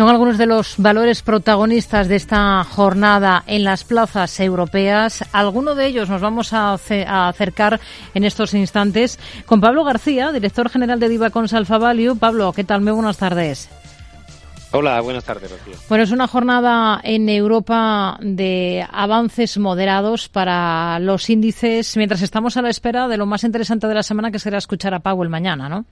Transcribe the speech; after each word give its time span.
Son 0.00 0.08
algunos 0.08 0.38
de 0.38 0.46
los 0.46 0.76
valores 0.78 1.20
protagonistas 1.20 2.08
de 2.08 2.16
esta 2.16 2.64
jornada 2.64 3.44
en 3.46 3.64
las 3.64 3.84
plazas 3.84 4.40
europeas. 4.40 5.22
Alguno 5.30 5.74
de 5.74 5.88
ellos 5.88 6.08
nos 6.08 6.22
vamos 6.22 6.54
a, 6.54 6.72
acercar 6.72 7.78
en 8.14 8.24
estos 8.24 8.54
instantes 8.54 9.18
con 9.44 9.60
Pablo 9.60 9.84
García, 9.84 10.32
director 10.32 10.70
general 10.70 11.00
de 11.00 11.10
Diva 11.10 11.30
Alfa 11.30 11.76
Value. 11.76 12.16
Pablo, 12.16 12.50
¿qué 12.54 12.64
tal? 12.64 12.80
Muy 12.80 12.94
buenas 12.94 13.18
tardes. 13.18 13.68
Hola, 14.72 15.02
buenas 15.02 15.24
tardes, 15.24 15.50
Rocío. 15.50 15.74
Bueno, 15.90 16.04
es 16.04 16.12
una 16.12 16.26
jornada 16.26 16.98
en 17.04 17.28
Europa 17.28 18.16
de 18.22 18.86
avances 18.90 19.58
moderados 19.58 20.30
para 20.30 20.98
los 20.98 21.28
índices, 21.28 21.94
mientras 21.98 22.22
estamos 22.22 22.56
a 22.56 22.62
la 22.62 22.70
espera 22.70 23.06
de 23.06 23.18
lo 23.18 23.26
más 23.26 23.44
interesante 23.44 23.86
de 23.86 23.92
la 23.96 24.02
semana, 24.02 24.30
que 24.30 24.38
será 24.38 24.56
escuchar 24.56 24.94
a 24.94 25.00
Powell 25.00 25.28
mañana, 25.28 25.68
¿no? 25.68 25.84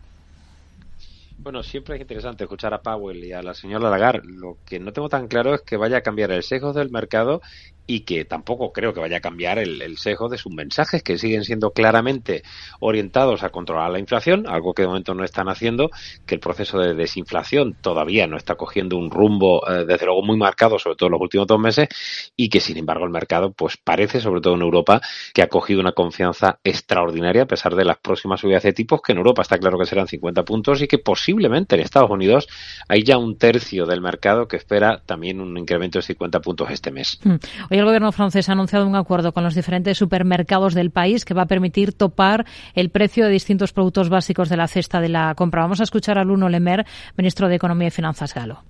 Bueno, 1.40 1.62
siempre 1.62 1.94
es 1.94 2.00
interesante 2.00 2.44
escuchar 2.44 2.74
a 2.74 2.82
Powell 2.82 3.24
y 3.24 3.32
a 3.32 3.42
la 3.42 3.54
señora 3.54 3.88
Lagarde. 3.90 4.22
Lo 4.24 4.58
que 4.64 4.80
no 4.80 4.92
tengo 4.92 5.08
tan 5.08 5.28
claro 5.28 5.54
es 5.54 5.62
que 5.62 5.76
vaya 5.76 5.98
a 5.98 6.00
cambiar 6.02 6.32
el 6.32 6.42
sesgo 6.42 6.72
del 6.72 6.90
mercado 6.90 7.40
y 7.88 8.00
que 8.00 8.26
tampoco 8.26 8.70
creo 8.70 8.92
que 8.92 9.00
vaya 9.00 9.16
a 9.16 9.20
cambiar 9.20 9.58
el, 9.58 9.80
el, 9.80 9.96
sesgo 9.96 10.28
de 10.28 10.36
sus 10.36 10.52
mensajes, 10.52 11.02
que 11.02 11.16
siguen 11.16 11.42
siendo 11.42 11.70
claramente 11.70 12.42
orientados 12.80 13.42
a 13.42 13.48
controlar 13.48 13.90
la 13.90 13.98
inflación, 13.98 14.46
algo 14.46 14.74
que 14.74 14.82
de 14.82 14.88
momento 14.88 15.14
no 15.14 15.24
están 15.24 15.48
haciendo, 15.48 15.90
que 16.26 16.34
el 16.34 16.40
proceso 16.40 16.78
de 16.78 16.92
desinflación 16.92 17.74
todavía 17.80 18.26
no 18.26 18.36
está 18.36 18.56
cogiendo 18.56 18.98
un 18.98 19.10
rumbo, 19.10 19.66
eh, 19.66 19.86
desde 19.86 20.04
luego, 20.04 20.22
muy 20.22 20.36
marcado, 20.36 20.78
sobre 20.78 20.96
todo 20.96 21.06
en 21.06 21.12
los 21.12 21.22
últimos 21.22 21.46
dos 21.46 21.58
meses, 21.58 21.88
y 22.36 22.50
que, 22.50 22.60
sin 22.60 22.76
embargo, 22.76 23.06
el 23.06 23.10
mercado, 23.10 23.52
pues 23.52 23.78
parece, 23.78 24.20
sobre 24.20 24.42
todo 24.42 24.54
en 24.54 24.62
Europa, 24.62 25.00
que 25.32 25.40
ha 25.40 25.48
cogido 25.48 25.80
una 25.80 25.92
confianza 25.92 26.60
extraordinaria 26.62 27.44
a 27.44 27.46
pesar 27.46 27.74
de 27.74 27.86
las 27.86 27.96
próximas 27.96 28.40
subidas 28.40 28.64
de 28.64 28.74
tipos, 28.74 29.00
que 29.00 29.12
en 29.12 29.18
Europa 29.18 29.40
está 29.40 29.56
claro 29.56 29.78
que 29.78 29.86
serán 29.86 30.06
50 30.06 30.44
puntos 30.44 30.82
y 30.82 30.88
que 30.88 30.98
posiblemente 30.98 31.74
en 31.74 31.80
Estados 31.80 32.10
Unidos 32.10 32.48
hay 32.86 33.02
ya 33.02 33.16
un 33.16 33.38
tercio 33.38 33.86
del 33.86 34.02
mercado 34.02 34.46
que 34.46 34.58
espera 34.58 35.00
también 35.06 35.40
un 35.40 35.56
incremento 35.56 35.98
de 35.98 36.02
50 36.02 36.40
puntos 36.42 36.70
este 36.70 36.90
mes. 36.90 37.18
Mm 37.24 37.36
el 37.78 37.84
gobierno 37.84 38.12
francés 38.12 38.48
ha 38.48 38.52
anunciado 38.52 38.86
un 38.86 38.96
acuerdo 38.96 39.32
con 39.32 39.44
los 39.44 39.54
diferentes 39.54 39.98
supermercados 39.98 40.74
del 40.74 40.90
país 40.90 41.24
que 41.24 41.34
va 41.34 41.42
a 41.42 41.46
permitir 41.46 41.92
topar 41.92 42.46
el 42.74 42.90
precio 42.90 43.26
de 43.26 43.30
distintos 43.30 43.72
productos 43.72 44.08
básicos 44.08 44.48
de 44.48 44.56
la 44.56 44.68
cesta 44.68 45.00
de 45.00 45.08
la 45.08 45.34
compra. 45.34 45.62
Vamos 45.62 45.80
a 45.80 45.84
escuchar 45.84 46.18
a 46.18 46.24
Luno 46.24 46.48
Lemer, 46.48 46.86
ministro 47.16 47.48
de 47.48 47.56
Economía 47.56 47.88
y 47.88 47.90
Finanzas 47.90 48.34
galo. 48.34 48.62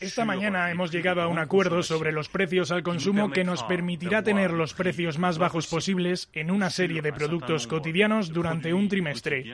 Esta 0.00 0.24
mañana 0.24 0.70
hemos 0.70 0.92
llegado 0.92 1.22
a 1.22 1.26
un 1.26 1.38
acuerdo 1.38 1.82
sobre 1.82 2.12
los 2.12 2.28
precios 2.28 2.70
al 2.70 2.84
consumo 2.84 3.30
que 3.30 3.42
nos 3.42 3.64
permitirá 3.64 4.22
tener 4.22 4.52
los 4.52 4.72
precios 4.72 5.18
más 5.18 5.38
bajos 5.38 5.66
posibles 5.66 6.30
en 6.34 6.52
una 6.52 6.70
serie 6.70 7.02
de 7.02 7.12
productos 7.12 7.66
cotidianos 7.66 8.32
durante 8.32 8.72
un 8.72 8.88
trimestre. 8.88 9.44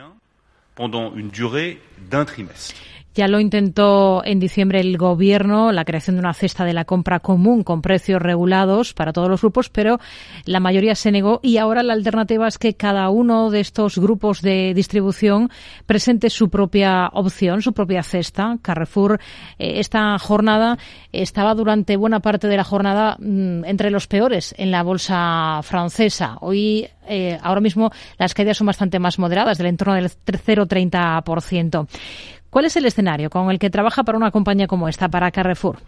Ya 3.15 3.29
lo 3.29 3.39
intentó 3.39 4.23
en 4.25 4.41
diciembre 4.41 4.81
el 4.81 4.99
Gobierno, 4.99 5.71
la 5.71 5.85
creación 5.85 6.17
de 6.17 6.21
una 6.21 6.35
cesta 6.35 6.65
de 6.65 6.73
la 6.73 6.85
compra 6.85 7.21
común 7.21 7.63
con 7.63 7.81
precios 7.81 8.21
regulados 8.21 8.93
para 8.93 9.13
todos 9.13 9.29
los 9.29 9.41
grupos, 9.41 9.69
pero 9.69 10.01
la 10.47 10.59
mayoría 10.59 10.97
se 10.97 11.13
negó 11.13 11.39
y 11.41 11.59
ahora 11.59 11.85
la 11.85 11.93
alternativa 11.93 12.49
es 12.49 12.59
que 12.59 12.75
cada 12.75 13.09
uno 13.11 13.51
de 13.51 13.61
estos 13.61 13.99
grupos 13.99 14.43
de 14.43 14.75
distribución 14.75 15.51
presente 15.87 16.29
su 16.29 16.51
propia 16.51 17.09
opción, 17.13 17.63
su 17.63 17.73
propia 17.73 18.03
cesta. 18.03 18.59
Carrefour, 18.61 19.21
eh, 19.61 19.79
esta 19.79 20.19
jornada 20.19 20.77
estaba 21.13 21.55
durante 21.55 21.97
buena 21.97 22.19
parte 22.19 22.49
de 22.49 22.57
la 22.57 22.65
jornada 22.65 23.17
mm, 23.21 23.65
entre 23.65 23.91
los 23.91 24.09
peores 24.09 24.57
en 24.59 24.73
la 24.73 24.83
bolsa 24.83 25.61
francesa. 25.63 26.39
Hoy 26.41 26.89
eh, 27.07 27.39
ahora 27.43 27.61
mismo 27.61 27.91
las 28.19 28.35
caídas 28.35 28.57
son 28.57 28.67
bastante 28.67 28.99
más 28.99 29.19
moderadas, 29.19 29.59
del 29.59 29.69
entorno 29.69 29.95
del 29.95 30.11
0,30%. 30.11 31.87
¿Cuál 32.55 32.67
es 32.67 32.77
el 32.77 32.87
escenario 32.87 33.31
con 33.31 33.51
el 33.51 33.59
que 33.59 33.69
trabaja 33.69 34.05
para 34.05 34.17
una 34.17 34.31
compañía 34.31 34.69
como 34.69 34.89
esta, 34.89 35.09
para 35.09 35.33
Carrefour? 35.33 35.79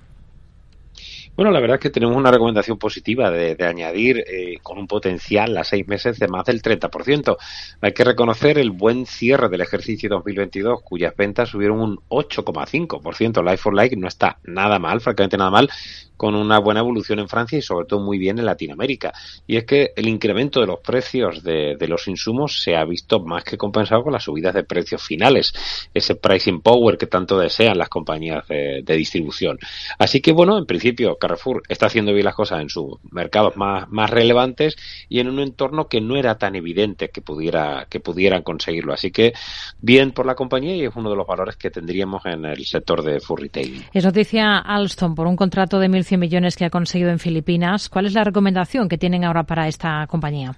Bueno, 1.36 1.50
la 1.50 1.60
verdad 1.60 1.74
es 1.74 1.82
que 1.82 1.90
tenemos 1.90 2.16
una 2.16 2.30
recomendación 2.30 2.78
positiva 2.78 3.30
de, 3.30 3.56
añadir 3.66 4.24
eh, 4.26 4.58
con 4.62 4.78
un 4.78 4.86
potencial 4.86 5.54
a 5.58 5.64
seis 5.64 5.86
meses 5.86 6.18
de 6.18 6.28
más 6.28 6.46
del 6.46 6.62
30%. 6.62 7.36
Hay 7.82 7.92
que 7.92 8.04
reconocer 8.04 8.58
el 8.58 8.70
buen 8.70 9.04
cierre 9.04 9.50
del 9.50 9.60
ejercicio 9.60 10.08
2022, 10.08 10.80
cuyas 10.82 11.14
ventas 11.14 11.50
subieron 11.50 11.80
un 11.80 11.98
8,5%. 12.08 13.44
Life 13.44 13.58
for 13.58 13.74
Like 13.74 13.96
no 13.96 14.08
está 14.08 14.38
nada 14.44 14.78
mal, 14.78 15.02
francamente 15.02 15.36
nada 15.36 15.50
mal, 15.50 15.68
con 16.16 16.34
una 16.34 16.58
buena 16.58 16.80
evolución 16.80 17.18
en 17.18 17.28
Francia 17.28 17.58
y 17.58 17.62
sobre 17.62 17.86
todo 17.86 18.00
muy 18.00 18.18
bien 18.18 18.38
en 18.38 18.46
Latinoamérica. 18.46 19.12
Y 19.46 19.56
es 19.56 19.64
que 19.64 19.92
el 19.94 20.08
incremento 20.08 20.60
de 20.60 20.66
los 20.66 20.80
precios 20.80 21.42
de, 21.42 21.76
los 21.86 22.08
insumos 22.08 22.62
se 22.62 22.74
ha 22.74 22.84
visto 22.84 23.20
más 23.20 23.44
que 23.44 23.56
compensado 23.56 24.02
con 24.02 24.12
las 24.12 24.24
subidas 24.24 24.54
de 24.54 24.64
precios 24.64 25.02
finales, 25.02 25.52
ese 25.94 26.16
pricing 26.16 26.60
power 26.60 26.96
que 26.96 27.06
tanto 27.06 27.38
desean 27.38 27.78
las 27.78 27.88
compañías 27.88 28.46
de, 28.48 28.82
distribución. 28.96 29.58
Así 29.98 30.20
que 30.20 30.32
bueno, 30.32 30.56
en 30.58 30.64
principio 30.64 31.16
Carrefour 31.26 31.62
está 31.68 31.86
haciendo 31.86 32.12
bien 32.12 32.24
las 32.24 32.34
cosas 32.34 32.60
en 32.60 32.68
sus 32.68 32.98
mercados 33.10 33.56
más, 33.56 33.88
más 33.90 34.10
relevantes 34.10 34.76
y 35.08 35.18
en 35.20 35.28
un 35.28 35.40
entorno 35.40 35.88
que 35.88 36.00
no 36.00 36.16
era 36.16 36.38
tan 36.38 36.54
evidente 36.54 37.08
que 37.10 37.20
pudiera 37.20 37.86
que 37.90 38.00
pudieran 38.00 38.42
conseguirlo. 38.42 38.92
Así 38.92 39.10
que 39.10 39.32
bien 39.80 40.12
por 40.12 40.26
la 40.26 40.34
compañía 40.34 40.76
y 40.76 40.84
es 40.84 40.94
uno 40.94 41.10
de 41.10 41.16
los 41.16 41.26
valores 41.26 41.56
que 41.56 41.70
tendríamos 41.70 42.24
en 42.26 42.44
el 42.44 42.64
sector 42.64 43.02
de 43.02 43.20
food 43.20 43.40
retail. 43.40 43.84
Es 43.92 44.04
noticia 44.04 44.58
Alstom 44.58 45.14
por 45.14 45.26
un 45.26 45.36
contrato 45.36 45.78
de 45.78 45.88
1.100 45.88 46.18
millones 46.18 46.56
que 46.56 46.64
ha 46.64 46.70
conseguido 46.70 47.10
en 47.10 47.18
Filipinas. 47.18 47.88
¿Cuál 47.88 48.06
es 48.06 48.14
la 48.14 48.24
recomendación 48.24 48.88
que 48.88 48.98
tienen 48.98 49.24
ahora 49.24 49.42
para 49.42 49.66
esta 49.66 50.06
compañía? 50.06 50.56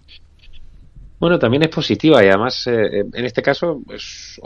Bueno, 1.19 1.39
también 1.39 1.65
es 1.65 1.69
positiva 1.69 2.25
y 2.25 2.29
además 2.29 2.67
eh, 2.69 3.05
en 3.13 3.25
este 3.25 3.43
caso 3.43 3.83
es, 3.93 4.39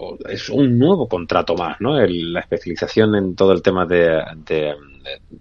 un 0.50 0.78
nuevo 0.78 1.06
contrato 1.06 1.54
más, 1.54 1.80
¿no? 1.80 1.98
la 1.98 2.40
especialización 2.40 3.14
en 3.14 3.34
todo 3.34 3.52
el 3.52 3.62
tema 3.62 3.84
de, 3.84 4.22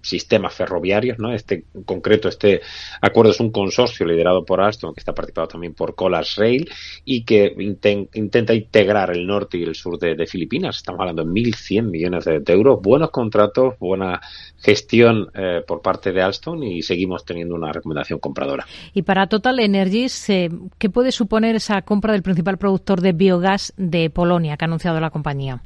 sistemas 0.01 0.53
ferroviarios, 0.53 1.19
¿no? 1.19 1.33
Este 1.33 1.65
en 1.73 1.83
concreto, 1.83 2.27
este 2.27 2.61
acuerdo 3.01 3.31
es 3.31 3.39
un 3.39 3.51
consorcio 3.51 4.05
liderado 4.05 4.43
por 4.43 4.61
Alstom 4.61 4.93
que 4.93 5.01
está 5.01 5.13
participado 5.13 5.49
también 5.49 5.73
por 5.73 5.95
Colas 5.95 6.35
Rail 6.35 6.69
y 7.05 7.23
que 7.23 7.53
intenta 7.57 8.53
integrar 8.53 9.11
el 9.11 9.27
norte 9.27 9.57
y 9.57 9.63
el 9.63 9.75
sur 9.75 9.99
de, 9.99 10.25
Filipinas. 10.25 10.77
Estamos 10.77 11.01
hablando 11.01 11.23
de 11.23 11.29
1.100 11.29 11.83
millones 11.83 12.25
de, 12.25 12.41
euros, 12.47 12.81
buenos 12.81 13.11
contratos, 13.11 13.75
buena 13.79 14.21
gestión 14.57 15.29
eh, 15.33 15.61
por 15.65 15.81
parte 15.81 16.11
de 16.11 16.21
Alstom 16.21 16.63
y 16.63 16.81
seguimos 16.81 17.25
teniendo 17.25 17.55
una 17.55 17.71
recomendación 17.71 18.19
compradora. 18.19 18.65
Y 18.93 19.01
para 19.03 19.27
Total 19.27 19.59
Energies, 19.59 20.29
eh, 20.29 20.49
¿qué 20.77 20.89
puede 20.89 21.11
suponer 21.21 21.55
esa 21.55 21.83
compra 21.83 22.13
del 22.13 22.23
principal 22.23 22.57
productor 22.57 22.99
de 22.99 23.13
biogás 23.13 23.73
de 23.77 24.09
Polonia 24.09 24.57
que 24.57 24.65
ha 24.65 24.67
anunciado 24.67 24.99
la 24.99 25.11
compañía? 25.11 25.61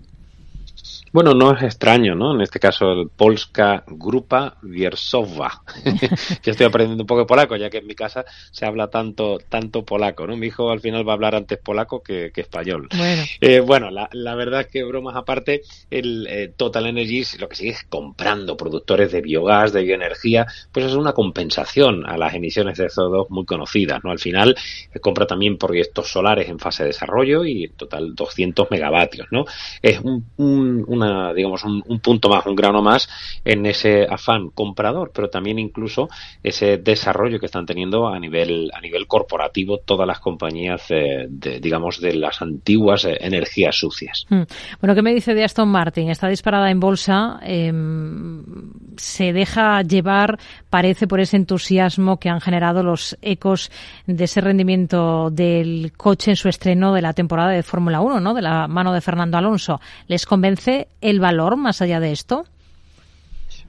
Bueno, 1.15 1.33
no 1.33 1.53
es 1.53 1.63
extraño, 1.63 2.13
¿no? 2.13 2.35
En 2.35 2.41
este 2.41 2.59
caso, 2.59 2.91
el 2.91 3.07
Polska 3.07 3.85
Grupa 3.87 4.57
Wiersowa. 4.61 5.63
Yo 6.43 6.51
estoy 6.51 6.65
aprendiendo 6.65 7.03
un 7.03 7.07
poco 7.07 7.21
de 7.21 7.25
polaco, 7.25 7.55
ya 7.55 7.69
que 7.69 7.77
en 7.77 7.87
mi 7.87 7.95
casa 7.95 8.25
se 8.51 8.65
habla 8.65 8.89
tanto 8.89 9.37
tanto 9.47 9.85
polaco, 9.85 10.27
¿no? 10.27 10.35
Mi 10.35 10.47
hijo 10.47 10.71
al 10.71 10.81
final 10.81 11.07
va 11.07 11.13
a 11.13 11.15
hablar 11.15 11.35
antes 11.35 11.57
polaco 11.57 12.03
que, 12.03 12.33
español. 12.35 12.89
Bueno, 12.93 13.23
eh, 13.39 13.61
bueno 13.61 13.91
la, 13.91 14.09
la, 14.11 14.35
verdad 14.35 14.59
es 14.59 14.67
que, 14.67 14.83
bromas 14.83 15.15
aparte, 15.15 15.61
el 15.89 16.27
eh, 16.29 16.51
Total 16.57 16.85
Energies 16.85 17.39
lo 17.39 17.47
que 17.47 17.55
sigue 17.55 17.69
es 17.69 17.85
comprando 17.87 18.57
productores 18.57 19.13
de 19.13 19.21
biogás, 19.21 19.71
de 19.71 19.83
bioenergía, 19.83 20.45
pues 20.73 20.87
es 20.87 20.95
una 20.95 21.13
compensación 21.13 22.05
a 22.05 22.17
las 22.17 22.33
emisiones 22.33 22.77
de 22.77 22.87
CO2 22.87 23.27
muy 23.29 23.45
conocidas, 23.45 24.03
¿no? 24.03 24.11
Al 24.11 24.19
final, 24.19 24.53
eh, 24.93 24.99
compra 24.99 25.25
también 25.25 25.57
proyectos 25.57 26.11
solares 26.11 26.49
en 26.49 26.59
fase 26.59 26.83
de 26.83 26.87
desarrollo 26.87 27.45
y 27.45 27.63
en 27.63 27.71
total 27.71 28.13
200 28.15 28.69
megavatios, 28.69 29.27
¿no? 29.31 29.45
Es 29.81 30.01
un, 30.01 30.25
un, 30.35 30.83
una 30.89 31.04
digamos, 31.33 31.63
un, 31.63 31.99
punto 31.99 32.29
más, 32.29 32.45
un 32.45 32.55
grano 32.55 32.81
más 32.81 33.09
en 33.43 33.65
ese 33.65 34.05
afán 34.09 34.49
comprador, 34.49 35.11
pero 35.13 35.29
también 35.29 35.59
incluso 35.59 36.09
ese 36.43 36.77
desarrollo 36.77 37.39
que 37.39 37.45
están 37.45 37.65
teniendo 37.65 38.07
a 38.07 38.19
nivel, 38.19 38.71
a 38.73 38.81
nivel 38.81 39.07
corporativo 39.07 39.79
todas 39.79 40.07
las 40.07 40.19
compañías, 40.19 40.87
de, 40.87 41.59
digamos, 41.59 41.99
de 41.99 42.13
las 42.15 42.41
antiguas 42.41 43.05
eh, 43.05 43.17
energías 43.19 43.75
sucias. 43.75 44.25
Hmm. 44.29 44.43
Bueno, 44.81 44.95
¿qué 44.95 45.01
me 45.01 45.13
dice 45.13 45.33
de 45.33 45.43
Aston 45.43 45.69
Martin? 45.69 46.09
Está 46.09 46.27
disparada 46.27 46.69
en 46.69 46.79
bolsa, 46.79 47.39
em, 47.43 48.43
se 48.97 49.33
deja 49.33 49.81
llevar, 49.81 50.37
parece, 50.69 51.07
por 51.07 51.19
ese 51.19 51.37
entusiasmo 51.37 52.17
que 52.17 52.29
han 52.29 52.41
generado 52.41 52.83
los 52.83 53.17
ecos 53.21 53.71
de 54.05 54.23
ese 54.23 54.41
rendimiento 54.41 55.29
del 55.31 55.93
coche 55.95 56.31
en 56.31 56.37
su 56.37 56.49
estreno 56.49 56.93
de 56.93 57.01
la 57.01 57.13
temporada 57.13 57.51
de 57.51 57.63
Fórmula 57.63 58.01
1, 58.01 58.19
¿no? 58.19 58.33
De 58.33 58.41
la 58.41 58.67
mano 58.67 58.93
de 58.93 59.01
Fernando 59.01 59.37
Alonso. 59.37 59.79
¿Les 60.07 60.25
convence 60.25 60.84
el 61.01 61.19
valor 61.19 61.55
más 61.57 61.81
allá 61.81 61.99
de 61.99 62.11
esto? 62.11 62.45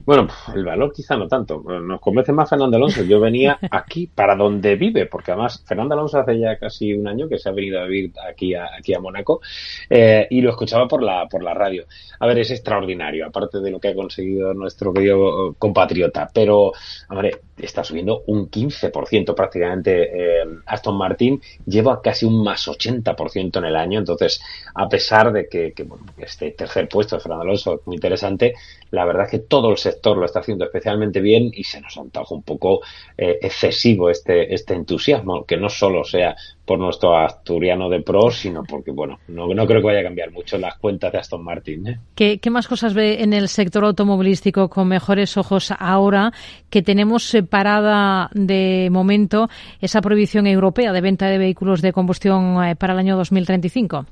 Bueno, 0.07 0.25
el 0.55 0.63
valor 0.63 0.93
quizá 0.93 1.17
no 1.17 1.27
tanto. 1.27 1.61
Nos 1.61 1.99
convence 1.99 2.31
más 2.31 2.49
Fernando 2.49 2.77
Alonso. 2.77 3.03
Yo 3.03 3.19
venía 3.19 3.59
aquí 3.71 4.07
para 4.07 4.37
donde 4.37 4.77
vive, 4.77 5.05
porque 5.05 5.33
además 5.33 5.61
Fernando 5.67 5.95
Alonso 5.95 6.17
hace 6.17 6.39
ya 6.39 6.57
casi 6.57 6.93
un 6.93 7.09
año 7.09 7.27
que 7.27 7.37
se 7.37 7.49
ha 7.49 7.51
venido 7.51 7.81
a 7.81 7.83
vivir 7.83 8.13
aquí 8.25 8.55
a, 8.55 8.69
aquí 8.77 8.93
a 8.93 9.01
Mónaco 9.01 9.41
eh, 9.89 10.25
y 10.29 10.39
lo 10.39 10.51
escuchaba 10.51 10.87
por 10.87 11.03
la, 11.03 11.27
por 11.27 11.43
la 11.43 11.53
radio. 11.53 11.87
A 12.21 12.25
ver, 12.25 12.39
es 12.39 12.51
extraordinario, 12.51 13.25
aparte 13.25 13.59
de 13.59 13.69
lo 13.69 13.81
que 13.81 13.89
ha 13.89 13.95
conseguido 13.95 14.53
nuestro 14.53 14.93
querido 14.93 15.55
compatriota. 15.59 16.29
Pero, 16.33 16.71
hombre, 17.09 17.41
está 17.57 17.83
subiendo 17.83 18.23
un 18.27 18.49
15% 18.49 19.35
prácticamente. 19.35 20.03
Eh, 20.39 20.45
Aston 20.67 20.97
Martin 20.97 21.41
lleva 21.65 22.01
casi 22.01 22.25
un 22.25 22.45
más 22.45 22.65
80% 22.65 23.57
en 23.57 23.65
el 23.65 23.75
año. 23.75 23.99
Entonces, 23.99 24.39
a 24.73 24.87
pesar 24.87 25.33
de 25.33 25.49
que, 25.49 25.73
que 25.73 25.83
bueno, 25.83 26.05
este 26.17 26.51
tercer 26.51 26.87
puesto 26.87 27.17
de 27.17 27.21
Fernando 27.21 27.43
Alonso 27.43 27.73
es 27.75 27.87
muy 27.87 27.95
interesante, 27.97 28.53
la 28.91 29.03
verdad 29.03 29.25
es 29.25 29.31
que 29.31 29.39
todo 29.39 29.69
el 29.69 29.77
sector 29.77 29.96
lo 30.03 30.25
está 30.25 30.39
haciendo 30.39 30.65
especialmente 30.65 31.19
bien 31.21 31.51
y 31.53 31.63
se 31.63 31.81
nos 31.81 31.97
antoja 31.97 32.35
un 32.35 32.43
poco 32.43 32.81
eh, 33.17 33.37
excesivo 33.41 34.09
este, 34.09 34.53
este 34.53 34.73
entusiasmo, 34.73 35.45
que 35.45 35.57
no 35.57 35.69
solo 35.69 36.03
sea 36.03 36.35
por 36.65 36.79
nuestro 36.79 37.15
asturiano 37.15 37.89
de 37.89 38.01
pro, 38.01 38.29
sino 38.29 38.63
porque, 38.63 38.91
bueno, 38.91 39.19
no, 39.29 39.47
no 39.47 39.65
creo 39.65 39.79
que 39.79 39.87
vaya 39.87 40.01
a 40.01 40.03
cambiar 40.03 40.31
mucho 40.31 40.57
las 40.57 40.77
cuentas 40.77 41.13
de 41.13 41.19
Aston 41.19 41.43
Martin. 41.43 41.87
¿eh? 41.87 41.99
¿Qué, 42.13 42.39
¿Qué, 42.39 42.49
más 42.49 42.67
cosas 42.67 42.93
ve 42.93 43.23
en 43.23 43.31
el 43.31 43.47
sector 43.47 43.85
automovilístico 43.85 44.69
con 44.69 44.89
mejores 44.89 45.37
ojos 45.37 45.71
ahora 45.79 46.33
que 46.69 46.81
tenemos 46.81 47.23
separada 47.23 48.29
de 48.33 48.89
momento 48.91 49.47
esa 49.79 50.01
prohibición 50.01 50.45
europea 50.45 50.91
de 50.91 51.01
venta 51.01 51.27
de 51.27 51.37
vehículos 51.37 51.81
de 51.81 51.93
combustión 51.93 52.63
eh, 52.65 52.75
para 52.75 52.93
el 52.93 52.99
año 52.99 53.15
2035? 53.15 54.05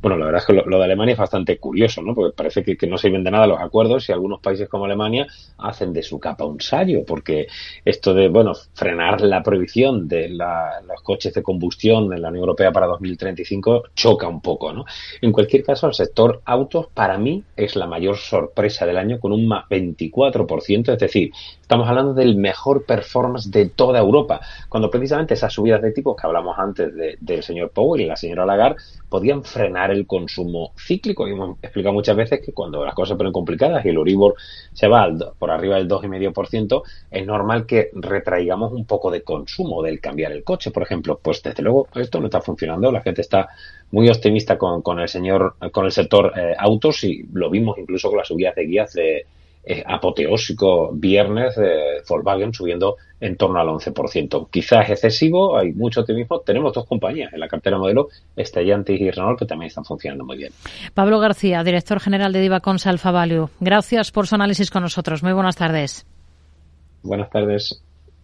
Bueno, 0.00 0.18
la 0.18 0.26
verdad 0.26 0.40
es 0.40 0.46
que 0.46 0.52
lo, 0.52 0.78
de 0.78 0.84
Alemania 0.84 1.12
es 1.12 1.18
bastante 1.18 1.58
curioso, 1.58 2.02
¿no? 2.02 2.14
Porque 2.14 2.34
parece 2.36 2.62
que, 2.62 2.86
no 2.86 2.98
se 2.98 3.10
de 3.10 3.30
nada 3.30 3.46
los 3.46 3.60
acuerdos 3.60 4.08
y 4.08 4.12
algunos 4.12 4.40
países 4.40 4.68
como 4.68 4.84
Alemania 4.84 5.26
hacen 5.58 5.92
de 5.92 6.02
su 6.02 6.18
capa 6.18 6.44
un 6.44 6.60
sallo, 6.60 7.04
porque 7.06 7.46
esto 7.84 8.14
de, 8.14 8.28
bueno, 8.28 8.52
frenar 8.74 9.20
la 9.20 9.42
prohibición 9.42 10.08
de 10.08 10.28
los 10.30 11.02
coches 11.02 11.34
de 11.34 11.42
combustión 11.42 12.12
en 12.12 12.22
la 12.22 12.28
Unión 12.28 12.42
Europea 12.42 12.72
para 12.72 12.86
2035 12.86 13.84
choca 13.94 14.28
un 14.28 14.40
poco, 14.40 14.72
¿no? 14.72 14.84
En 15.20 15.32
cualquier 15.32 15.62
caso, 15.62 15.86
el 15.86 15.94
sector 15.94 16.42
autos 16.44 16.88
para 16.92 17.18
mí 17.18 17.44
es 17.56 17.76
la 17.76 17.86
mayor 17.86 18.16
sorpresa 18.16 18.86
del 18.86 18.98
año 18.98 19.20
con 19.20 19.32
un 19.32 19.46
más 19.46 19.64
24%, 19.68 20.92
es 20.92 20.98
decir, 20.98 21.30
estamos 21.60 21.88
hablando 21.88 22.14
del 22.14 22.36
mejor 22.36 22.84
performance 22.84 23.50
de 23.50 23.68
toda 23.68 24.00
Europa, 24.00 24.40
cuando 24.68 24.90
precisamente 24.90 25.34
esas 25.34 25.52
subidas 25.52 25.80
de 25.80 25.92
tipos 25.92 26.16
que 26.16 26.26
hablamos 26.26 26.58
antes 26.58 26.92
del 27.20 27.42
señor 27.42 27.70
Powell 27.70 28.02
y 28.02 28.06
la 28.06 28.16
señora 28.16 28.44
Lagarde 28.44 28.76
podían 29.08 29.42
frenar 29.44 29.61
el 29.64 30.06
consumo 30.06 30.72
cíclico. 30.76 31.26
Y 31.26 31.32
hemos 31.32 31.58
explicado 31.62 31.92
muchas 31.92 32.16
veces 32.16 32.40
que 32.44 32.52
cuando 32.52 32.84
las 32.84 32.94
cosas 32.94 33.14
se 33.14 33.16
ponen 33.16 33.32
complicadas 33.32 33.84
y 33.84 33.88
el 33.88 33.98
Uribor 33.98 34.34
se 34.72 34.88
va 34.88 35.08
por 35.38 35.50
arriba 35.50 35.76
del 35.76 35.88
2,5%, 35.88 36.82
es 37.10 37.26
normal 37.26 37.66
que 37.66 37.90
retraigamos 37.94 38.72
un 38.72 38.84
poco 38.84 39.10
de 39.10 39.22
consumo 39.22 39.82
del 39.82 40.00
cambiar 40.00 40.32
el 40.32 40.44
coche, 40.44 40.70
por 40.70 40.82
ejemplo. 40.82 41.20
Pues 41.22 41.42
desde 41.42 41.62
luego 41.62 41.88
esto 41.94 42.20
no 42.20 42.26
está 42.26 42.40
funcionando. 42.40 42.90
La 42.90 43.02
gente 43.02 43.20
está 43.20 43.48
muy 43.90 44.08
optimista 44.08 44.56
con, 44.58 44.82
con 44.82 45.00
el 45.00 45.08
señor, 45.08 45.56
con 45.70 45.84
el 45.84 45.92
sector 45.92 46.32
eh, 46.36 46.54
autos 46.58 47.04
y 47.04 47.24
lo 47.32 47.50
vimos 47.50 47.78
incluso 47.78 48.08
con 48.08 48.18
las 48.18 48.28
subidas 48.28 48.54
de 48.54 48.66
guías 48.66 48.92
de 48.94 49.26
eh, 49.64 49.82
apoteósico 49.86 50.90
viernes 50.92 51.54
de 51.54 52.02
Volkswagen 52.08 52.52
subiendo 52.52 52.96
en 53.20 53.36
torno 53.36 53.60
al 53.60 53.68
11%. 53.68 54.48
Quizás 54.50 54.86
es 54.86 54.90
excesivo, 54.90 55.56
hay 55.56 55.72
mucho 55.72 56.00
optimismo. 56.00 56.40
Tenemos 56.40 56.72
dos 56.72 56.86
compañías 56.86 57.32
en 57.32 57.38
la 57.38 57.46
cartera 57.46 57.78
modelo, 57.78 58.08
Stellantis 58.36 59.00
y 59.00 59.10
Renault, 59.10 59.38
que 59.38 59.46
también 59.46 59.68
están 59.68 59.84
funcionando 59.84 60.24
muy 60.24 60.36
bien. 60.36 60.52
Pablo 60.94 61.20
García, 61.20 61.62
director 61.62 62.00
general 62.00 62.32
de 62.32 62.40
Divacons 62.40 62.86
Alfa 62.86 63.12
Value. 63.12 63.48
Gracias 63.60 64.10
por 64.10 64.26
su 64.26 64.34
análisis 64.34 64.70
con 64.70 64.82
nosotros. 64.82 65.22
Muy 65.22 65.32
buenas 65.32 65.54
tardes. 65.54 66.04
Buenas 67.02 67.30
tardes. 67.30 67.82